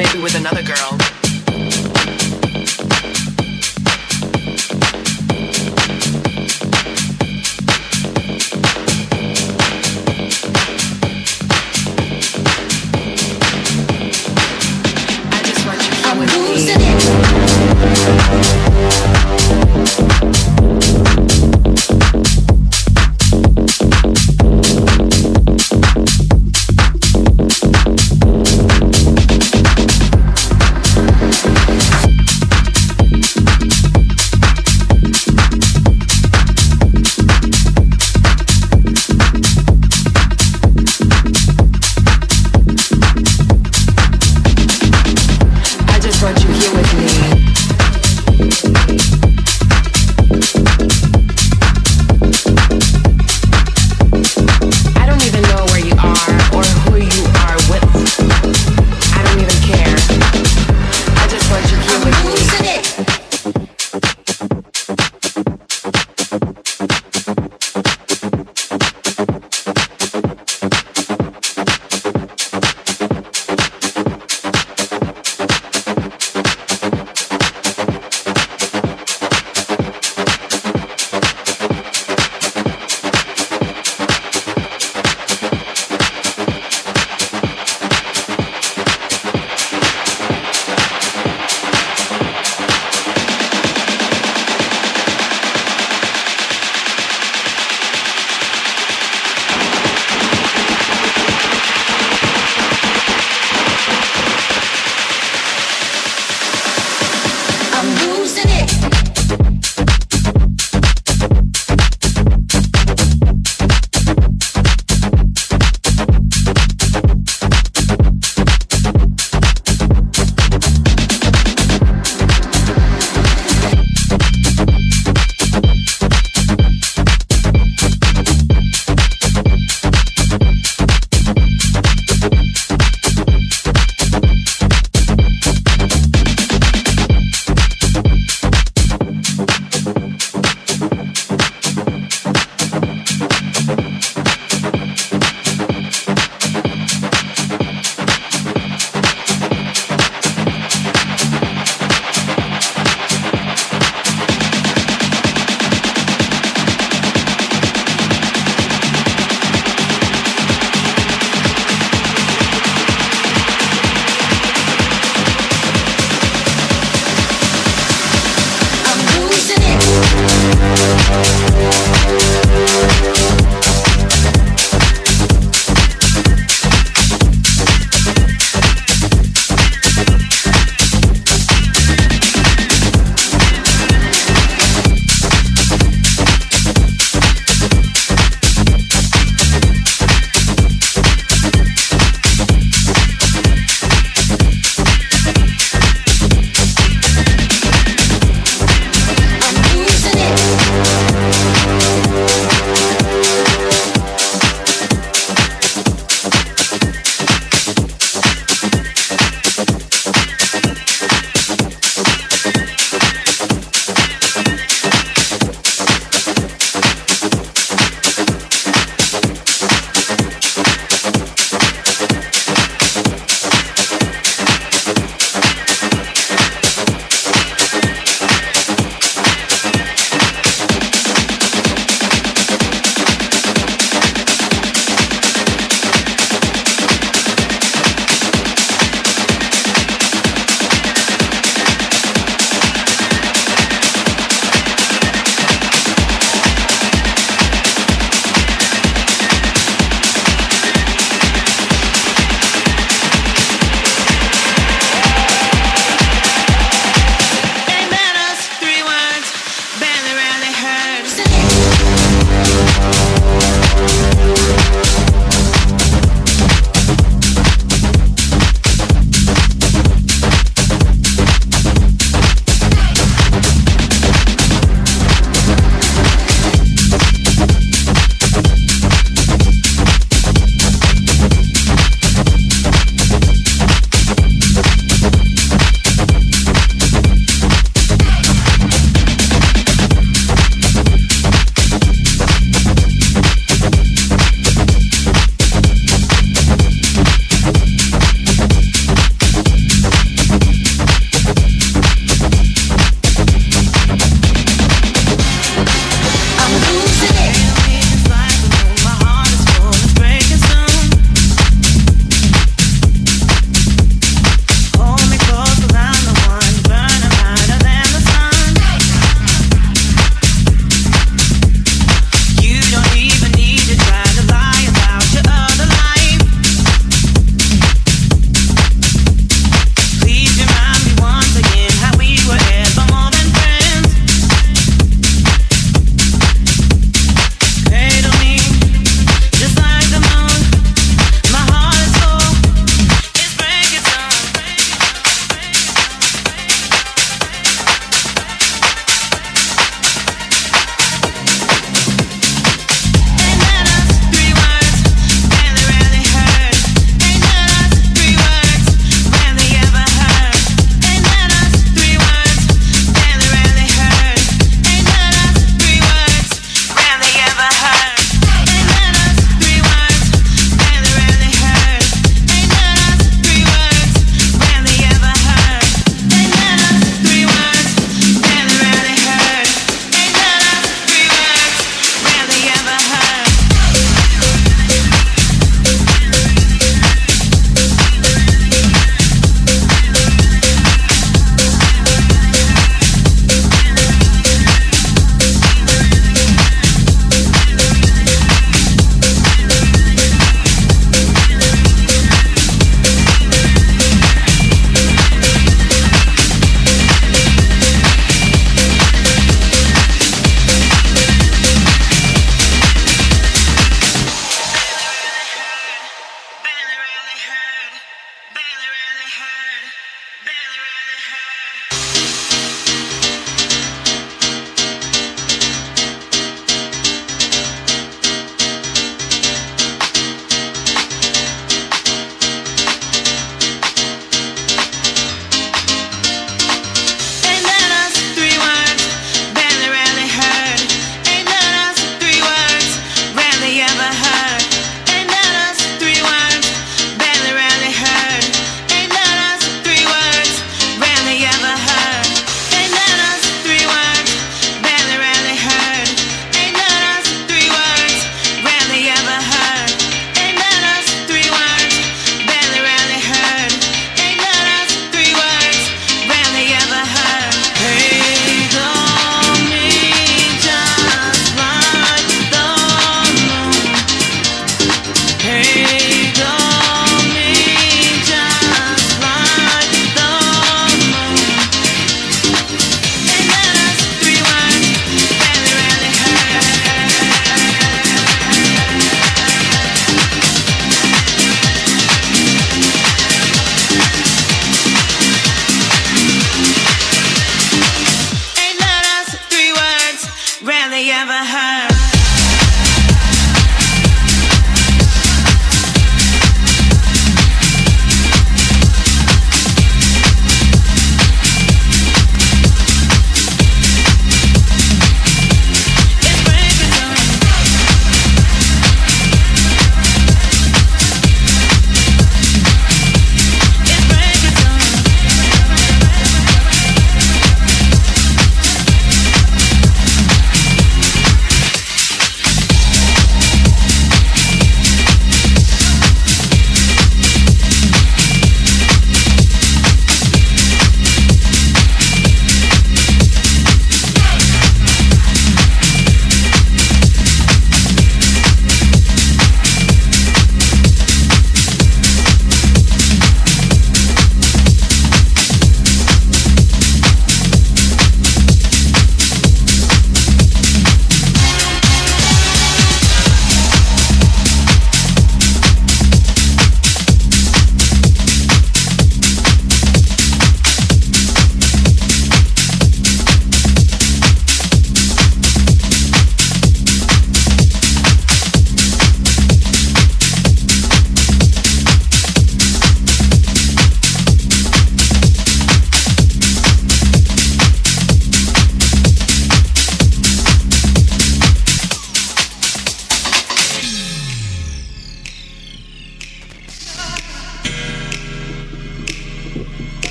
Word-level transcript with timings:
Maybe 0.00 0.18
with 0.18 0.34
another 0.34 0.62
girl. 0.62 1.09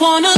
Wanna 0.00 0.33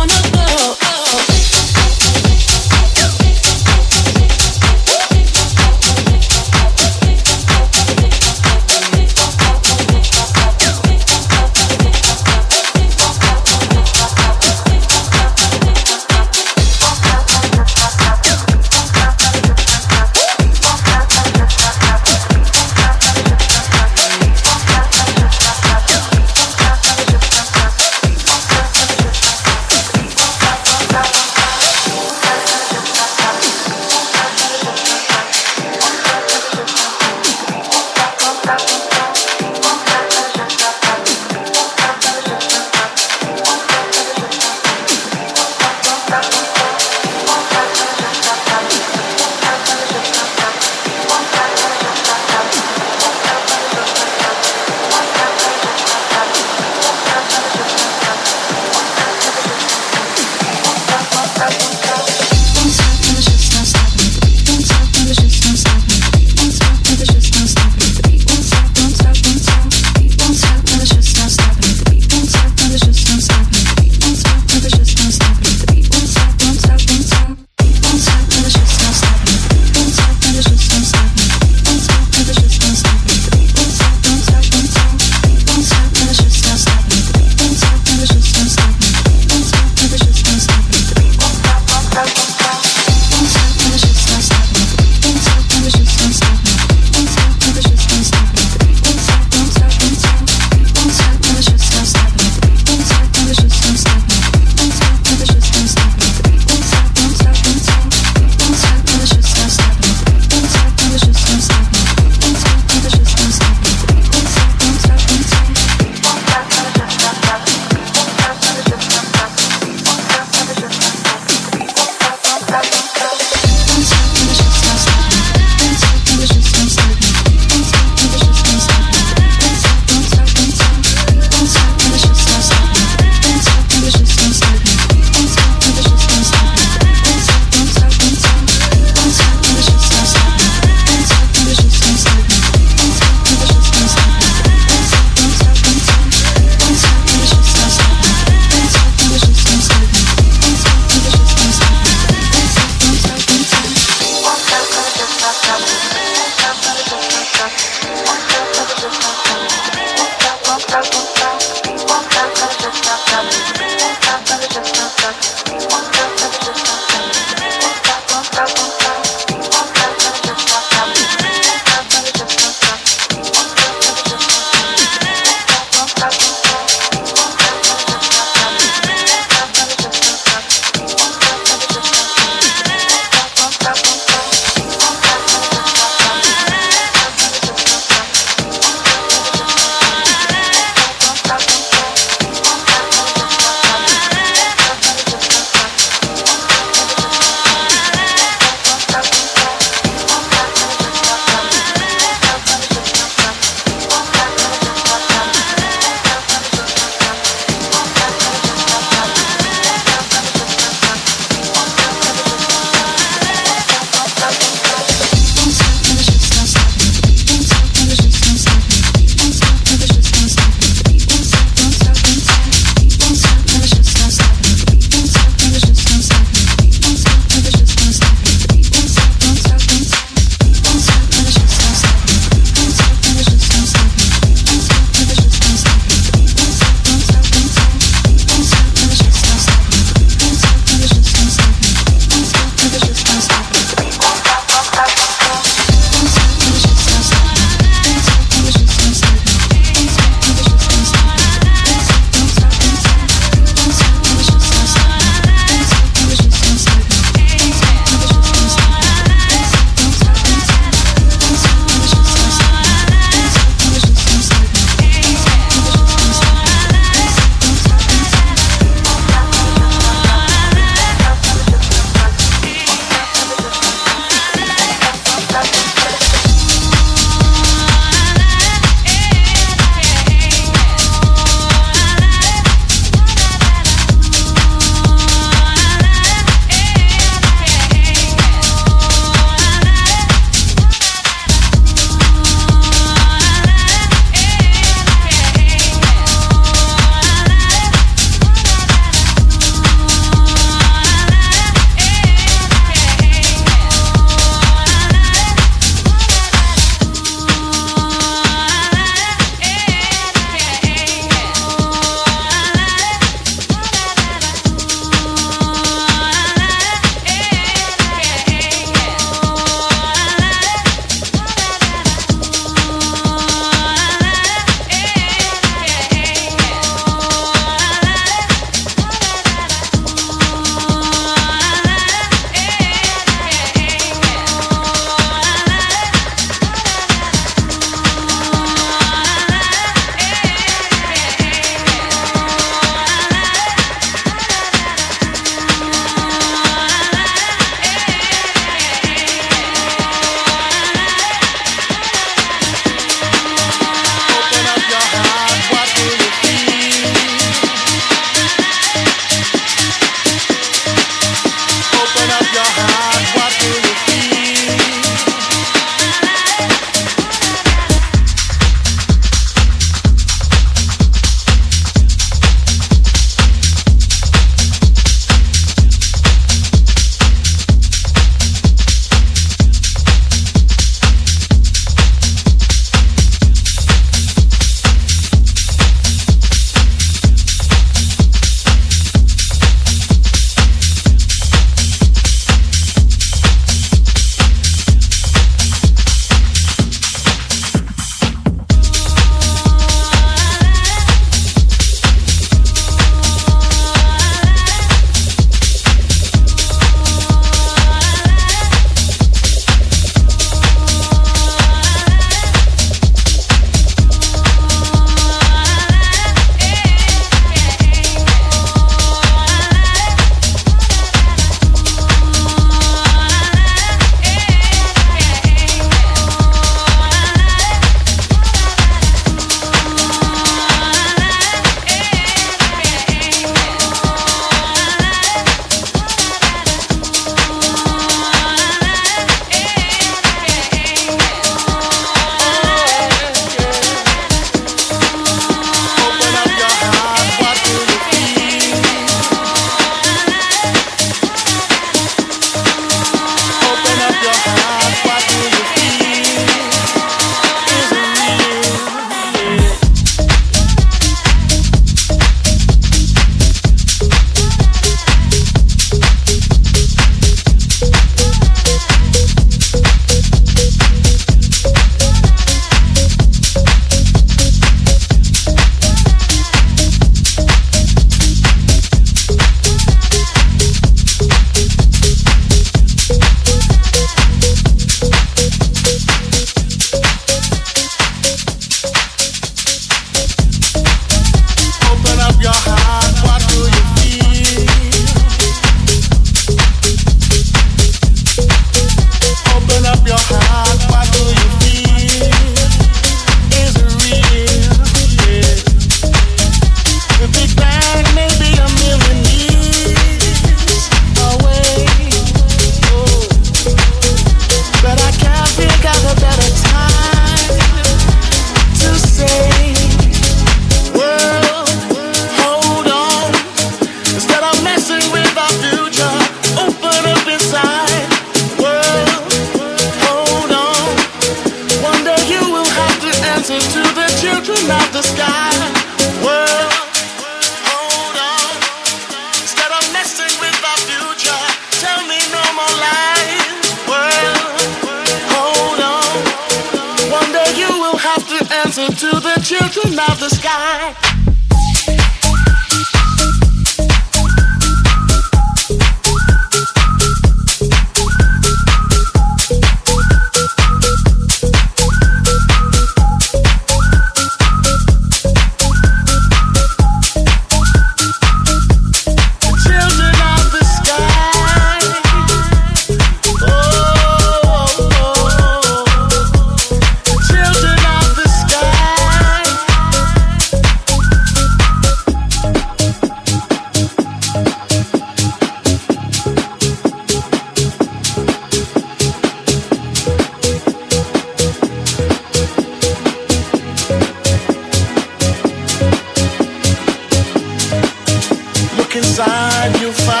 beside 599.03 599.61
you. 599.61 600.00